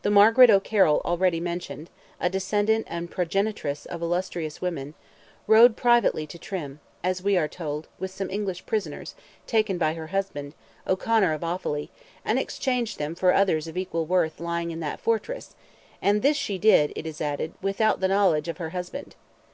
The 0.00 0.08
Margaret 0.10 0.48
O'Carroll 0.48 1.02
already 1.04 1.40
mentioned, 1.40 1.90
a 2.18 2.30
descendant 2.30 2.86
and 2.88 3.10
progenitress 3.10 3.84
of 3.84 4.00
illustrious 4.00 4.62
women, 4.62 4.94
rode 5.46 5.76
privately 5.76 6.26
to 6.28 6.38
Trim, 6.38 6.80
as 7.04 7.22
we 7.22 7.36
are 7.36 7.48
told, 7.48 7.86
with 7.98 8.10
some 8.10 8.30
English 8.30 8.64
prisoners, 8.64 9.14
taken 9.46 9.76
by 9.76 9.92
her 9.92 10.06
husband, 10.06 10.54
O'Conor 10.86 11.34
of 11.34 11.42
Offally, 11.42 11.90
and 12.24 12.38
exchanged 12.38 12.96
them 12.96 13.14
for 13.14 13.34
others 13.34 13.68
of 13.68 13.76
equal 13.76 14.06
worth 14.06 14.40
lying 14.40 14.70
in 14.70 14.80
that 14.80 15.00
fortress; 15.00 15.54
and 16.00 16.22
"this 16.22 16.38
she 16.38 16.56
did," 16.56 16.90
it 16.96 17.04
is 17.04 17.20
added, 17.20 17.52
"without 17.60 18.00
the 18.00 18.08
knowledge 18.08 18.48
of" 18.48 18.56
her 18.56 18.70
husband. 18.70 19.16